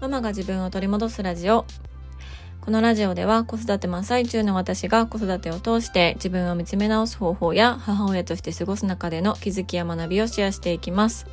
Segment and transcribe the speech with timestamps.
[0.00, 1.66] ママが自分を取り戻すラジオ。
[2.60, 11.26] このラジオでは子育て真っ最中の私が子育てを通して自分を見つめ直す方法や母親として過ごす中での気づきや学びをシェアしていきます。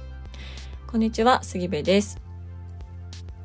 [0.88, 2.20] こんにちは杉部です、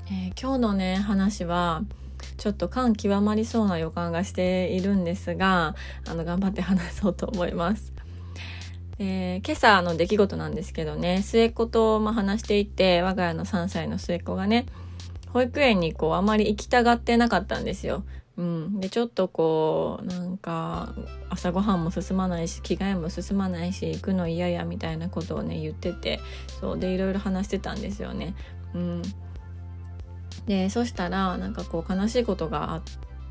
[0.07, 1.83] えー、今日のね話は
[2.39, 5.75] ちょっと感極まりそうな予感がしているんですが
[6.09, 7.93] あの頑張って話そうと思います。
[8.99, 14.65] えー、今朝の出来事なんですけどね末っ子と、まあ、話していて我が家の3歳の末っ子がね
[15.33, 18.05] 保育園にこうあまり行きたがってなかったんですよ。
[18.37, 20.95] うん、でちょっとこうなんか
[21.29, 26.21] 朝ごはんも進まないし着替えも進まないし行くの嫌やみたいなことをね言ってて
[26.59, 28.35] そうでいろいろ話してたんですよね。
[28.75, 29.03] うん、
[30.47, 32.83] でそしたらなんかこう悲しいことがあっ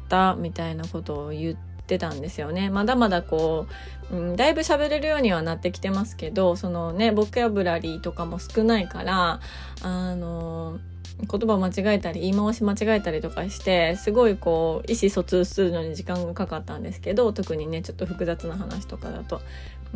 [0.09, 1.55] たみたいなことを言っ
[1.87, 2.69] てたんですよね。
[2.69, 3.65] まだまだこ
[4.11, 9.39] う、うん、だいぶ喋れるようにはなってきてますけどそのねボキャブラリーとかも少ないから
[9.81, 10.77] あの
[11.21, 19.41] 言葉間違えたり言い回し間違えたりとかしてすごいこう意思疎通するのに時間がかかったんですけど特にねちょっと複雑な話とかだと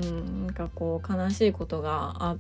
[0.01, 2.37] うんなんかこう悲しいことがあっ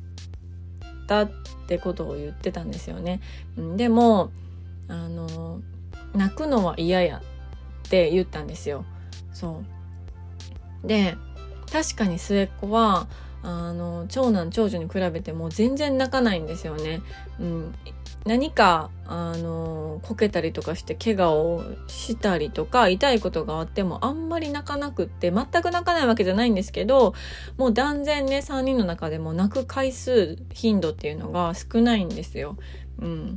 [1.07, 1.31] たっ
[1.67, 3.21] てことを言ってたんですよね。
[3.77, 4.31] でも
[4.87, 5.61] あの
[6.13, 8.85] 泣くのは嫌やって言ったんですよ。
[9.31, 9.63] そ
[10.83, 11.15] うで
[11.71, 13.07] 確かに末っ子は
[13.43, 17.01] あの長男長女に比べても全然泣かないんですよね。
[17.39, 17.75] うん、
[18.25, 27.13] 何かあのこけたりとかして怪我をしたりとか痛いことがあってもあんまり泣かなくって全く泣かないわけじゃないんですけど
[27.57, 32.57] もう断然ね3人の中でも泣く回数頻度っていうのが少ないんですよ。
[32.99, 33.35] うん、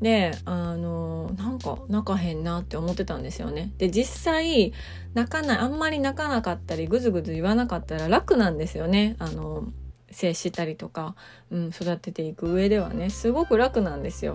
[0.00, 3.72] であのなんか泣かへんなって思ってたんですよね。
[3.78, 4.72] で実際
[5.14, 9.16] 泣かないあんまり泣かなかったりぐずぐず言わなかったら楽なんですよね。
[9.18, 9.64] あの
[10.10, 11.14] 接したりとか、
[11.50, 14.34] うん、育てていく上ではねすごく楽なんですよ。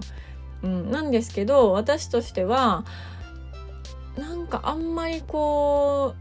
[0.64, 2.86] うん、なんですけど私としては
[4.18, 6.16] なんかあんまりこ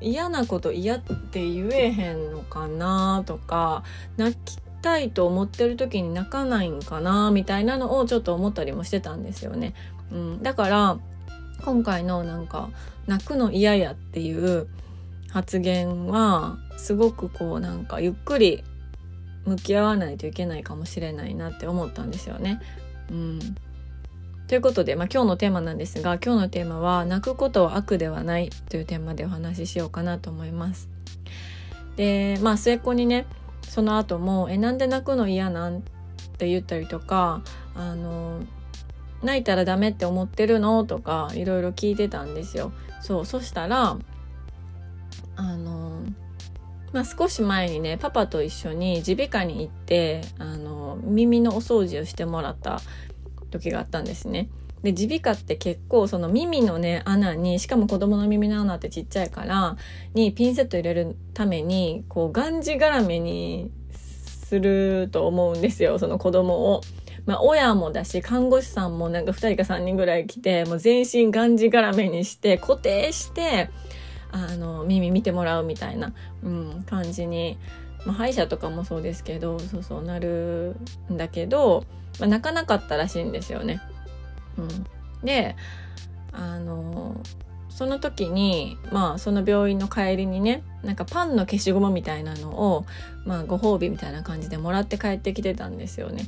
[0.00, 3.84] う嫌なこと嫌って言えへんのかなとか
[4.16, 9.74] 泣きたいと思ってる時に泣かないんかなみたいなのをちょっと思ったりもしてたんですよね。
[10.10, 10.98] うん、だから
[11.62, 12.70] 今回のなんか
[13.06, 14.68] 泣くの嫌やっていう
[15.30, 18.64] 発言はすごくこうなんかゆっくり
[19.46, 22.60] 向き合わないといけないかもしれないなって思ったんですよね。
[23.10, 23.38] うん、
[24.48, 30.88] ということで、まあ、今日のテーマなんですが今日のテーマは「泣くことは悪ではない」というテーマでお話ししようかなと思います。
[31.96, 33.26] でまあ末っ子にね
[33.62, 35.80] その後も「えなんで泣くの嫌なん?」っ
[36.38, 37.42] て言ったりとか
[37.74, 38.40] 「あの
[39.22, 42.72] 泣いたらダメって思ってるの?」とかいろいろ聞いてたんですよ。
[43.00, 43.96] そうそしたら
[45.40, 46.02] あの
[46.92, 52.80] まあ、少し前にねパパと一緒に耳鼻科に行ってあの耳のお掃除をしてもらった
[53.50, 54.48] 時があったんですね。
[54.82, 59.76] で耳鼻科って結構その耳のね穴にしかも子供の耳の穴ってちっちゃいから
[60.14, 66.80] にピンセット入れるためにこうがんじがらめにすると思うんですよその子供を。
[67.26, 73.68] まあ、親もだし看護師さんもなんか2人か3人ぐらい来てもう全身がんじがらめにして固定して
[74.32, 77.58] あの耳見てもらうみたいな、うん、感じに、
[78.04, 80.76] まあ、歯医者とかもそうですけどそうそうなる
[81.10, 81.84] んだけど、
[82.18, 83.80] まあ、泣かなかったらしいんですよね。
[84.58, 84.86] うん、
[85.24, 85.56] で
[86.32, 87.20] あの
[87.68, 92.84] その時にまあその病院の帰りにねなんかパンの消しゴムみたいなのを、
[93.24, 96.24] まあ、ご褒美みたいな感じでもらって帰ってきてたんですよね。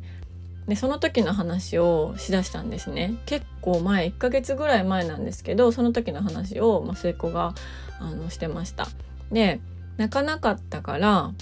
[0.66, 3.14] でその時の話をしだしたんですね。
[3.26, 7.54] 結構前1ヶ月ぐらい前なんですけどその時の話を、ま、末っ子が
[7.98, 8.88] あのしてました。
[9.30, 9.60] で
[9.96, 11.32] 泣かなかったから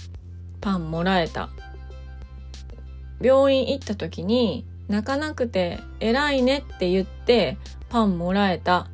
[0.59, 1.49] パンもらえた。
[3.21, 7.57] 病院行った時に泣かなくて偉いねって言って
[7.89, 8.87] パンもらえた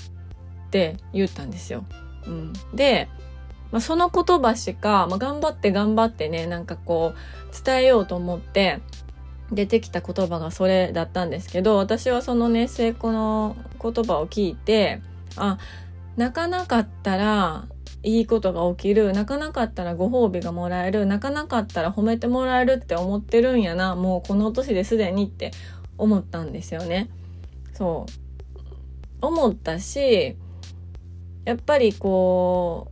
[0.68, 1.86] って言ったんですよ。
[2.26, 3.08] うん、で、
[3.72, 8.80] まあ、その言葉しか、まあ、頑張って頑張ってねなんかこう伝えようと思って
[9.52, 15.02] 出てきた言葉がそれだったんですけど私はそのね末っ子の言葉を聞いて
[15.36, 15.58] あ
[16.18, 17.66] 泣かなかったら
[18.04, 25.52] いいことが起きる泣かなかったらご褒美がもらえる泣かなかったら褒めてもらえるって思ってるんやなもうこの年ですでにって
[25.98, 27.10] 思ったんですよね。
[27.74, 30.36] そう思ったし
[31.46, 32.92] やっぱりこ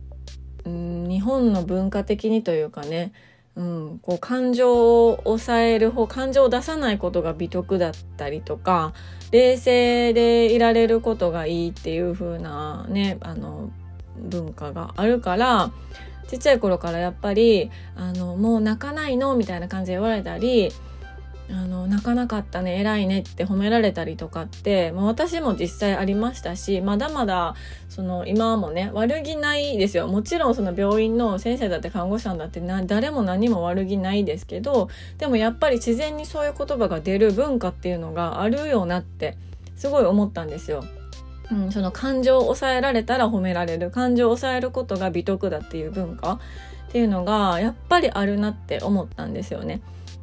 [0.64, 3.12] う、うん、日本の文化的にというかね
[3.56, 8.92] うん、こう感情を抑える方感情を出さないことが美徳だったりとか
[9.32, 13.70] 冷静でいられることがいいっていう風なねあの
[14.18, 15.72] 文化があるから
[16.28, 19.36] ちっちゃい頃からやっぱりあのもう泣かないの？
[19.36, 20.70] みたいな感じで言われたり
[21.50, 27.54] あの泣かなかったね偉いねって褒められたりとかって、まあ、私も実際ありましたしまだまだ
[27.88, 34.88] その今もね悪気ないですよもちろんその病院の先生だって看護師さんだってな誰も何も悪気ないですけど
[35.18, 39.36] でもやっぱり自然にそういう言葉が出る文化っていうのがあるよなって
[39.76, 40.84] すごい思ったんですよ。
[41.50, 46.40] うん、その感情を抑えられたら褒められる感情を抑えることが美徳だっていう文化
[46.88, 49.80] っていうのがやっぱりあるなって思ったんですよね。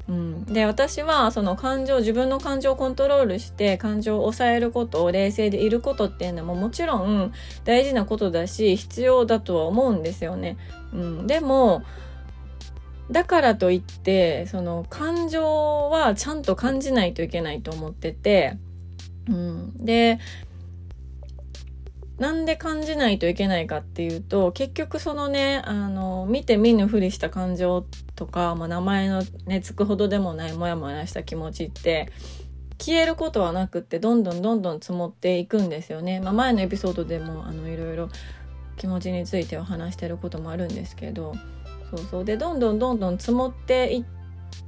[0.10, 7.32] うん、で私はその感情自分の感情をコントロールして感情を抑えることを冷静でいることっていうのももちろん
[7.64, 10.58] 大事なことだし必要だとは思うんですよね。
[10.94, 11.84] うん、でも
[13.12, 18.58] だからといってその感情はちゃんと感じないといけないと思ってて、
[19.30, 20.20] うん、で
[22.18, 32.12] なんで感じないといけないかっていうと結局そのねあの見て見ぬふりした感情とか、まあ、名前のねつくほどでもないモヤモヤした気持ちって
[32.80, 36.20] 消えることはなくってどんどんどんどん積もっていくんですよね。
[36.20, 38.10] まあ、前のエピソードでもあのいろいろ
[38.78, 41.34] 気持ちについては話してることもあるんですけど
[41.96, 44.06] そうそうでどんどんどんどん積もっていっ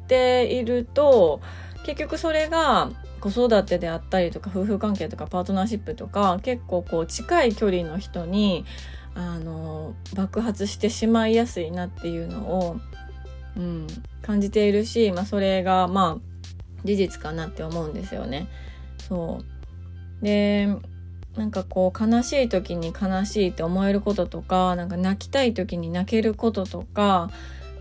[0.08, 1.42] ていると
[1.86, 2.90] 結局それが
[3.20, 8.66] 子育てであったりとか夫婦関係とかパートナーシップとか結構こう近い距離の人に
[9.14, 12.78] あの爆発してしまいやすいなっていうのを、
[13.56, 13.88] うん、
[14.22, 16.48] 感じているし、まあ、それがまあ
[16.84, 18.48] 事実かなって思うんですよね。
[19.08, 19.40] そ
[20.22, 20.68] うで
[21.36, 27.30] なんかこう悲しい時に悲しいって思えることとかなんか泣きたい時に泣けることとか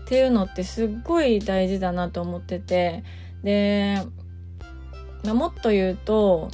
[0.03, 3.03] っていうのってすっごい大事だなと思ってて
[3.45, 4.01] で
[5.23, 6.49] まあ、もっと言うと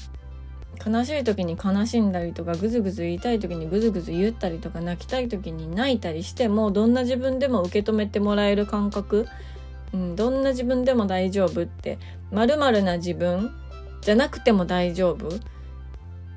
[0.85, 9.27] 悲しい時に悲しんだりとかぐずぐず言いたい時にぐずぐず言ったりとか泣きたい時に泣いたりしてもどんな自分でも受け止めてもらえる感覚、
[9.93, 11.97] うん、どんな自分でも大丈夫って
[12.31, 13.51] まるな自分
[14.01, 15.39] じゃなくても大丈夫っ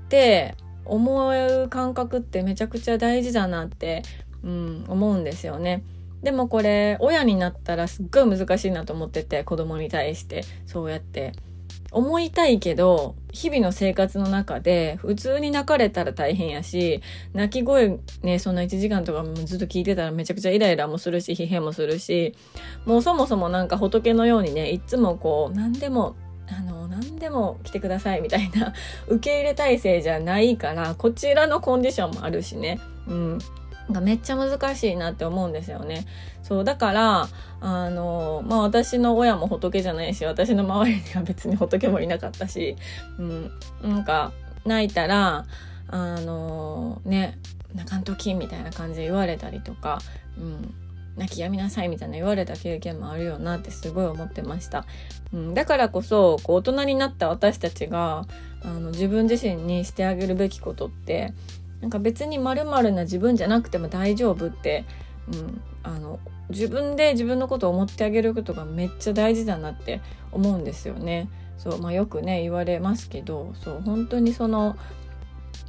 [0.08, 0.54] て
[0.84, 4.02] 思う感覚ってめちゃくちゃ大事だなって、
[4.42, 5.82] うん、思うんですよね。
[6.24, 11.32] でもこれ親になったらすっごい難しいなと思ってて子供に対してそうやって
[11.94, 17.00] 思いたいけど、日々の生活の中で普通に泣かれたら大変やし、
[17.32, 22.34] 泣き声ね、そんな1時間とかずっと聞いてたらめちゃくちゃイライラもするし、疲弊もするし、
[22.84, 26.16] もうそもそもなんか仏のようにね、いつもこう、何でも、
[26.48, 28.74] あの、何でも来てくださいみたいな
[29.06, 32.80] 受け入れ体制じゃないから、こちらのコンディションもあるしね。
[33.06, 33.38] うん。
[33.90, 36.06] がめっちゃ難しいなって思うんですよね。
[36.42, 37.28] そうだから
[37.60, 42.76] あのまあ私の親も仏じゃないし私の周りには別に仏もいなかったし、
[43.18, 43.50] うん、
[43.82, 44.32] なんか
[44.64, 45.46] 泣いたら
[45.88, 47.38] あのね
[47.74, 49.98] 泣かんときみたいな感じで言われたりとか、
[50.38, 50.74] うん、
[51.16, 54.86] 泣きやみなさいみたいな言われた経験もあるよなってすごい思ってました。
[55.32, 58.26] うん、だからこそこう大人になった私たちが
[58.62, 61.32] あの自分自身にしてあげるべきことって
[61.84, 64.86] なんか別にまるな自分じゃなくても大丈夫って、
[65.30, 70.00] うん、あの自分で自分のことを思ってあげることがめっちゃ大事だなって
[70.32, 71.28] 思うんですよね。
[71.58, 74.76] そうまあ、よくね言われますけどそう本当にその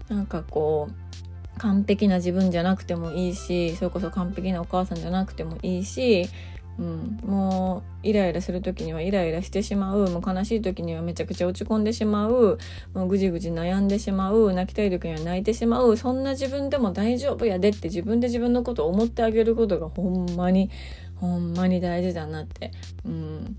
[0.07, 6.29] なんかこう完璧な自分じゃなくてもいいしそれこそ完璧なお母さんじゃなくてもいいし
[6.77, 10.09] うん、もうイライラする時にはイライラしてしまう。
[10.09, 12.57] もう悲しい時にはめちゃくちゃ落ち込んでしまう。
[12.93, 14.53] もうぐじぐじ悩んでしまう。
[14.53, 15.95] 泣きたい時には泣いてしまう。
[15.95, 20.69] そんな自分でも大丈夫やでって自分で自分のことを思ってあげることがほんまに
[21.15, 22.71] ほんまに大事だなって、
[23.05, 23.55] うん、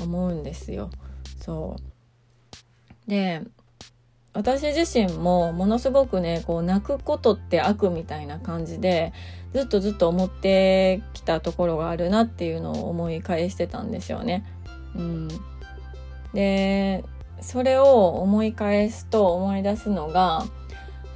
[0.00, 0.90] 思うんですよ。
[1.40, 1.76] そ
[3.06, 3.10] う。
[3.10, 3.42] で
[4.34, 9.12] 私自身もものすごくねこう泣くことって悪みたいな感じで
[9.52, 14.44] ずっとずっと思ってきたところがあるなっていうのを思い返してたんですよね。
[14.96, 15.28] うん、
[16.32, 17.04] で
[17.40, 20.44] それを思い返すと思い出すのが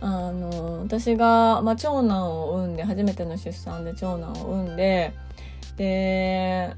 [0.00, 5.14] あの私が、まあ、長男を産んで初めての出産で長男を産んで
[5.76, 6.74] で、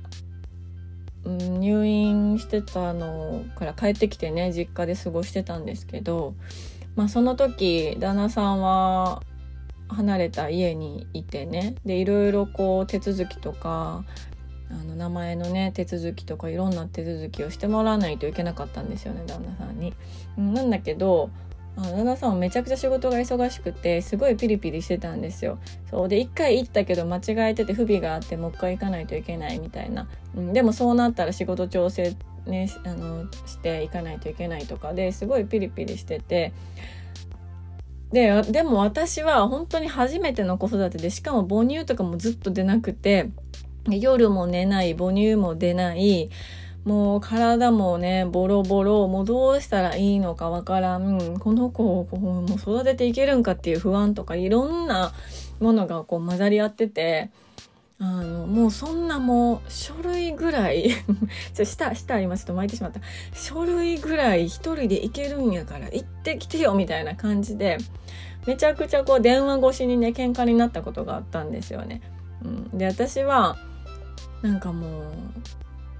[1.24, 6.34] うん、入院してたのから帰ってきてね実家で過ごしてたんですけど、
[6.96, 9.22] まあ、その時旦那さんは
[9.88, 14.04] 離れた家にいてねでいろいろこう手続きとか
[14.70, 19.94] あの名前のね手続きとかいろんな手続きをしてもらわないといけなかったんですよね旦那さんに。
[20.36, 21.30] なんだけど
[21.78, 25.58] あの旦那さんもめちゃくちゃ仕事が忙しくてすごいピリピリしてたんですよ。
[25.90, 32.16] そうで一回行ったけど間違えてて不備があってもう一回行かないといけないみたいな、うん、でもそうなったら仕事調整
[32.46, 34.92] ねあのしていかないといけないとか。
[34.92, 36.52] ですごいピリピリしてて。
[38.12, 43.30] で、でも私は本当に初めての子育てで、しかも母乳とかもずっと出なくて、
[43.86, 46.30] 夜も寝ない、母乳も出ない、
[46.84, 51.38] もう体もねボロボロもうどうしたらいいのかわからん。
[51.38, 55.12] この子をこうもう育てていけるんかっていう不安とかいろんな
[55.60, 57.30] ものがこう混ざり合ってて
[58.00, 60.90] あのもうそんなもう書類ぐらい
[61.52, 63.00] ちょ下下今ちょっと巻いてしまった。
[63.34, 67.78] 書類ぐらい一人で行けるんやから行ってきてよみたいな感じで
[68.46, 72.00] めちゃくちゃこう電話越しにね喧嘩になったことがあったんですよね。
[72.44, 73.56] うん、で私は
[74.42, 75.12] なんかもう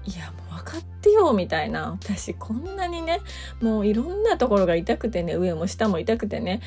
[0.09, 1.91] いやもう分かってよみたいな。
[1.91, 3.21] 私こんなにね
[3.61, 6.61] もういろんなところが痛くてね上も下も痛くてね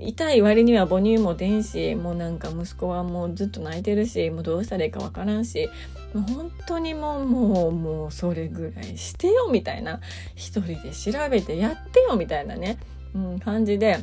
[0.00, 5.68] 痛い割には母乳も出んしもうなんか息子はもうずっと泣いてるしもうどうしたらいいか分からんし
[6.14, 10.00] もう本当にもうもうもうそれぐらいしてよみたいな。
[10.36, 12.78] 一人で調べてやってよみたいなね、
[13.14, 13.98] うん、感じで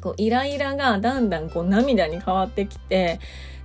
[0.00, 3.20] こうイライラがだんだんこう涙に変わってきて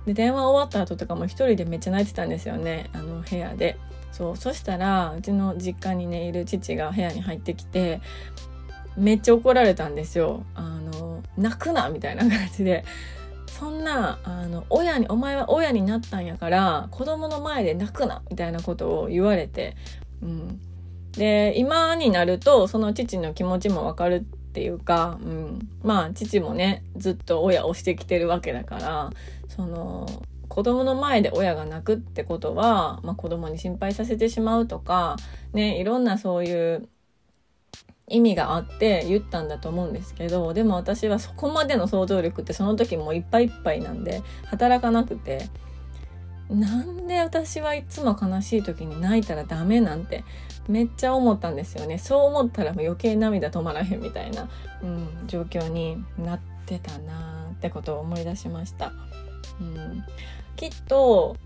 [0.06, 3.78] で電話終わった後とかも一人でめっちゃ泣いてたんですよねあの部屋で。
[4.12, 8.00] そうそしたらうちの実家にねいる父が部屋に入ってきて
[8.96, 10.44] めっちゃ怒られたんですよ。
[10.54, 12.84] あの泣くなみたいな感じで。
[13.58, 19.76] そんなあの親にお前は親になったんやから子供の前で泣くなみたいなことを言われて、
[20.22, 20.60] うん、
[21.12, 29.10] で今になるとその父の気持ちもわかるっていうか、うん、まあ父もねずっと親をしてきてるわけだから
[29.48, 30.08] その
[30.52, 35.16] 子供の前で親が泣くってことは、まあ、子供に心配させてしまうとか、
[35.54, 36.90] ね、いろんなそういう
[38.06, 45.48] 意味があって言ったんだと思うんですけどでも私はそこまでの想像力ってその時もいっぱいいっぱいなんで働かなくて
[46.50, 50.22] なんで私はいつも悲しい時に泣いたらダメなんて
[50.68, 54.50] めっちゃ思ったんですよねそう思ったら余計涙止まらへんみたいな、
[54.82, 58.92] うん、状況になってたなってことを思い出しました。
[59.60, 60.04] うん、
[60.56, 61.36] きっと、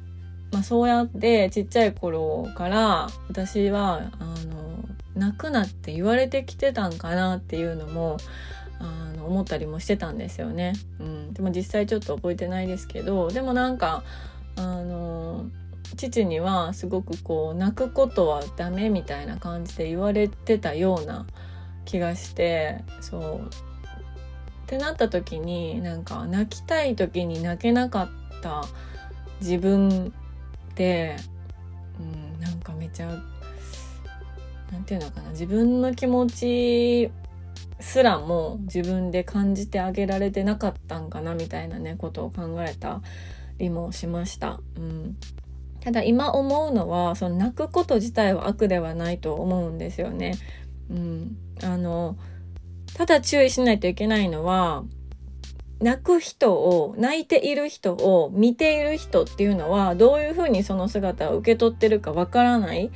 [0.53, 4.85] まあ、そうやってちっちゃい頃から私はあの
[5.15, 8.19] 泣くなって言われてきてたんかなっていうのも
[8.79, 10.75] あの思ったりもしてたんですよね。
[11.01, 14.03] うん、でも実際ちょっと覚えてないですけどでもなんか
[14.57, 15.47] あの
[15.97, 21.27] 父にはすごくこう泣くことはダメみたいな感じで言われてたような
[21.85, 28.65] 気がしてそうってなった時になんか泣きたい時に泣けなかった
[29.41, 30.13] 自分
[30.71, 31.17] って
[32.01, 33.07] うんなんかめちゃ
[34.73, 37.11] なんていうのかな自分の気持ち
[37.81, 43.03] すらも自分で感じてあげられてなかったんかなみたいなねことを考えた
[43.59, 44.61] りもしました。
[44.77, 45.17] うん、
[45.81, 50.35] ただ今思うのはその泣くこと自体は悪ではないと思うんですよね。
[50.91, 52.17] うん、あの
[52.95, 54.85] ただ注意しないといけないのは
[55.81, 62.91] 泣く人を泣いている人を見ている人っていうのはどういうふうにその姿を受け取ってるかわからない、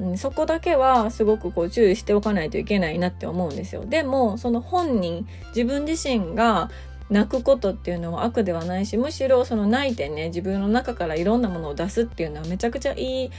[0.00, 6.70] うん、そこだけはすごくこう注意しておかないといけないなって思うんですよでもその本人自分自身が
[7.10, 13.30] 泣くことっていうのは悪ではないしむしろその泣いてね自分の中からいろんなものを出すっていうのはめちゃくちゃいい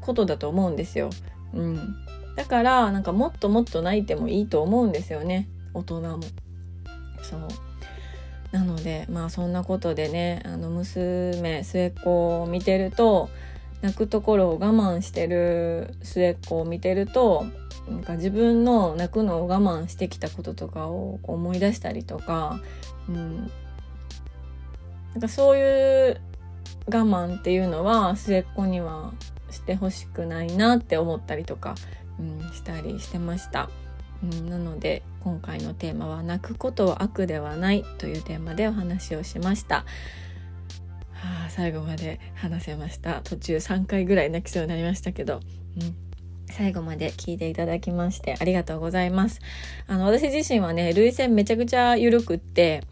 [0.00, 1.10] ことだと思うんですよ。
[1.54, 1.96] うん、
[2.36, 6.20] だからなんかもっともっと泣いてもいいと思うんですよね大人も。
[7.22, 7.65] そう
[8.56, 13.28] なのでまあそんなことでねあの娘末っ子を見てると
[13.82, 17.44] 泣くところを我慢してる末っ子を見てると
[17.86, 22.58] なんか自分の泣くのを我慢してきたこととかを思い出したりとか、
[23.10, 23.50] うん、
[25.12, 26.20] なんかそういう
[26.86, 29.12] 我慢っていうのは末っ子には
[29.50, 31.74] してほしくないなって思ったりとか、
[32.18, 33.68] うん、したりしてました。
[34.22, 39.84] うん、なので今回のテーマは「泣くことは悪ではない」というテーマでお話をしました。
[41.12, 45.40] はあ、最後まで話せました途中3回ぐらい泣きそうになりましたけど、
[45.80, 45.94] うん、
[46.50, 49.40] 最後まで聞いていただきましてありがとうございます。
[49.86, 52.82] あの私自身はね涙腺めちゃくちゃ緩くって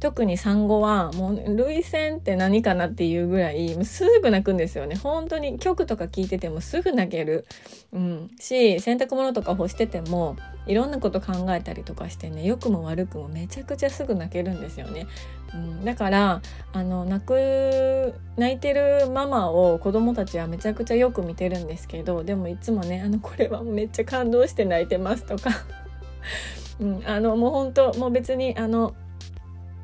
[0.00, 4.96] 特に産後はもう涙腺って何かなっていうぐらいすぐ泣くんですよね。
[4.96, 7.46] 本当に曲とか聴いててもすぐ泣ける、
[7.92, 10.36] うん、し洗濯物とか干してても
[10.66, 15.06] いろんなこと考えたりとかしてね良くも悪くもめちゃくちゃすぐ泣けるんですよね、
[15.54, 25.50] うん、だからあの泣く泣いてるママを子供たちはめちゃくちゃよく見てるんですけどでもいつもね「あのこれはめっちゃ感動して泣いてます」とか。
[26.80, 28.94] うん、あのもう本当もう別にあの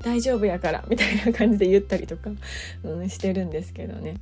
[0.02, 2.30] 大丈夫やからみたいな感じで言ったりとか、
[2.85, 4.16] うん、してるんですけどね。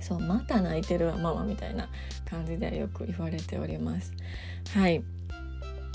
[0.00, 1.88] そうまた泣いてるわママみたいな
[2.30, 4.12] 感じでよく言われております。
[4.74, 5.02] はい。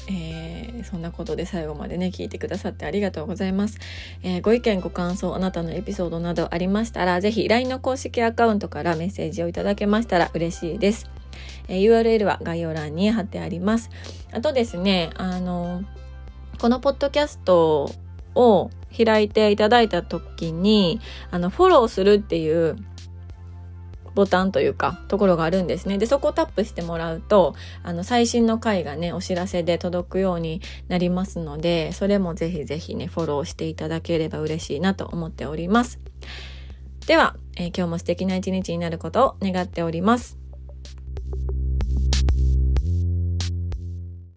[0.10, 3.79] えー、そんなことで最後までね聞いてくださってありがとうございます、
[4.22, 11.10] えー、ご意見ご感想あなたのエピソードなどありましたら是非 LINE の公式アカウントからメッセージをいただけましたら嬉しいです。
[11.67, 13.89] えー、URL は概要欄に貼ってあります。
[14.32, 15.84] あとですね、あの、
[16.60, 17.91] このポッドキャスト
[18.36, 21.00] を開いていただいた時に、
[21.32, 22.76] あの、フォローするっていう
[24.16, 25.98] ボタンというか、ところがあるんですね。
[25.98, 36.00] で、そこをタップしてもらうと、あの、最新の回がね、お知らせで届くようになりますので、それもぜひぜひね、フォローしていただければ嬉しいなと思っております。
[37.08, 40.38] では、えー、今日も素敵な一日になることを願っております。